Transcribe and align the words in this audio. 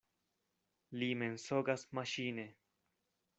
Li 1.03 1.09
mensogas 1.23 1.85
maŝine. 1.99 2.47